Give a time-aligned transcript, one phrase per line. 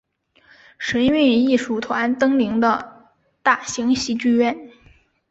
[0.79, 3.13] 神韵艺术团登临的
[3.43, 4.71] 大型戏剧院。